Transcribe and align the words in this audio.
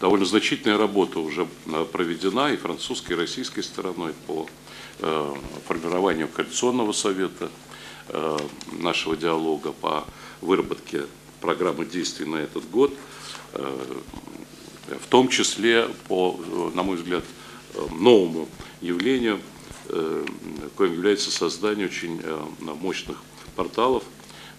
довольно 0.00 0.24
значительная 0.24 0.78
работа 0.78 1.20
уже 1.20 1.46
проведена 1.92 2.52
и 2.52 2.56
французской, 2.56 3.12
и 3.12 3.16
российской 3.16 3.62
стороной 3.62 4.14
по 4.26 4.46
формированию 5.66 6.28
коалиционного 6.28 6.92
совета 6.92 7.50
нашего 8.72 9.16
диалога, 9.16 9.72
по 9.72 10.04
выработке 10.40 11.02
программы 11.40 11.84
действий 11.84 12.26
на 12.26 12.36
этот 12.36 12.68
год, 12.70 12.92
в 13.52 15.06
том 15.08 15.28
числе 15.28 15.88
по, 16.08 16.40
на 16.74 16.82
мой 16.82 16.96
взгляд, 16.96 17.24
новому 17.92 18.48
явлению, 18.80 19.40
коим 20.76 20.92
является 20.92 21.30
создание 21.30 21.86
очень 21.86 22.20
мощных 22.60 23.22
порталов, 23.54 24.02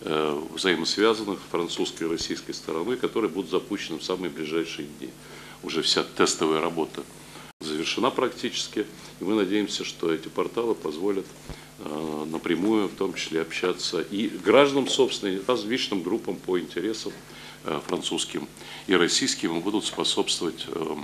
взаимосвязанных 0.01 1.39
французской 1.51 2.03
и 2.03 2.11
российской 2.11 2.53
стороной, 2.53 2.97
которые 2.97 3.29
будут 3.29 3.51
запущены 3.51 3.99
в 3.99 4.03
самые 4.03 4.31
ближайшие 4.31 4.87
дни. 4.87 5.09
Уже 5.63 5.83
вся 5.83 6.03
тестовая 6.03 6.59
работа 6.59 7.03
завершена 7.61 8.09
практически, 8.09 8.85
и 9.19 9.23
мы 9.23 9.35
надеемся, 9.35 9.83
что 9.83 10.11
эти 10.11 10.27
порталы 10.27 10.75
позволят 10.75 11.25
э, 11.79 12.25
напрямую, 12.31 12.87
в 12.87 12.95
том 12.95 13.13
числе, 13.13 13.41
общаться 13.41 14.01
и 14.01 14.27
гражданам, 14.27 14.87
собственно, 14.87 15.29
и 15.29 15.41
различным 15.45 16.01
группам 16.01 16.35
по 16.35 16.59
интересам 16.59 17.13
э, 17.63 17.79
французским 17.87 18.47
и 18.87 18.95
российским, 18.95 19.57
и 19.57 19.61
будут 19.61 19.85
способствовать 19.85 20.65
э, 20.67 20.95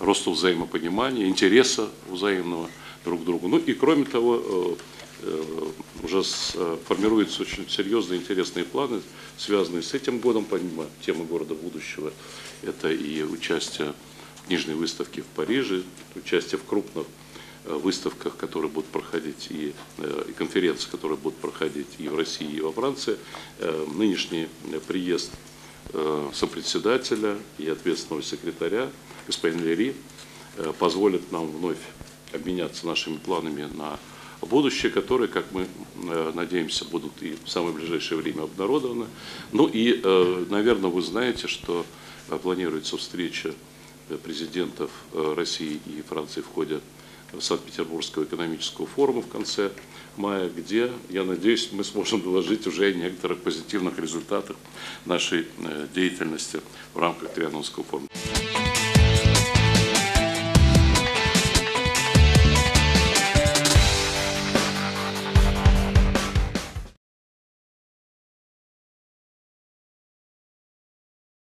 росту 0.00 0.32
взаимопонимания, 0.32 1.26
интереса 1.26 1.88
взаимного 2.08 2.68
друг 3.04 3.22
к 3.22 3.24
другу. 3.24 3.48
Ну 3.48 3.58
и 3.58 3.72
кроме 3.72 4.04
того, 4.04 4.76
уже 6.02 6.22
формируются 6.86 7.42
очень 7.42 7.68
серьезные 7.68 8.20
интересные 8.20 8.64
планы, 8.64 9.00
связанные 9.38 9.82
с 9.82 9.94
этим 9.94 10.18
годом, 10.18 10.44
помимо 10.44 10.86
темы 11.04 11.24
города 11.24 11.54
будущего. 11.54 12.12
Это 12.62 12.90
и 12.90 13.22
участие 13.22 13.94
книжной 14.46 14.74
выставки 14.74 15.20
в 15.20 15.26
Париже, 15.26 15.82
участие 16.14 16.58
в 16.58 16.64
крупных 16.64 17.06
э, 17.64 17.74
выставках, 17.74 18.36
которые 18.36 18.70
будут 18.70 18.88
проходить, 18.90 19.48
и, 19.50 19.74
э, 19.98 20.24
и 20.28 20.32
конференции, 20.32 20.88
которые 20.88 21.18
будут 21.18 21.38
проходить 21.38 21.88
и 21.98 22.08
в 22.08 22.16
России, 22.16 22.48
и 22.48 22.60
во 22.60 22.72
Франции. 22.72 23.16
Э, 23.58 23.86
нынешний 23.94 24.48
приезд 24.86 25.30
сопредседателя 26.34 27.38
и 27.58 27.68
ответственного 27.68 28.20
секретаря, 28.20 28.90
господина 29.28 29.62
Лери, 29.62 29.94
позволит 30.80 31.30
нам 31.30 31.46
вновь 31.46 31.78
обменяться 32.32 32.88
нашими 32.88 33.18
планами 33.18 33.68
на 33.72 33.96
будущее, 34.42 34.92
которые, 34.92 35.28
как 35.28 35.46
мы 35.52 35.66
надеемся, 36.34 36.84
будут 36.84 37.22
и 37.22 37.36
в 37.44 37.48
самое 37.48 37.74
ближайшее 37.74 38.20
время 38.20 38.42
обнародованы. 38.42 39.06
Ну 39.52 39.66
и, 39.66 40.00
наверное, 40.50 40.90
вы 40.90 41.02
знаете, 41.02 41.48
что 41.48 41.84
планируется 42.42 42.96
встреча 42.96 43.54
президентов 44.22 44.90
э, 45.12 45.34
России 45.36 45.80
и 45.86 46.02
Франции 46.02 46.40
в 46.40 46.46
ходе 46.46 46.80
Санкт-Петербургского 47.38 48.24
экономического 48.24 48.86
форума 48.86 49.20
в 49.22 49.28
конце 49.28 49.72
мая, 50.16 50.48
где, 50.48 50.90
я 51.10 51.24
надеюсь, 51.24 51.70
мы 51.72 51.84
сможем 51.84 52.22
доложить 52.22 52.66
уже 52.66 52.86
о 52.86 52.92
некоторых 52.92 53.40
позитивных 53.40 53.98
результатах 53.98 54.56
нашей 55.04 55.46
э, 55.58 55.88
деятельности 55.94 56.60
в 56.94 56.98
рамках 56.98 57.32
Трианонского 57.32 57.84
форума. 57.84 58.08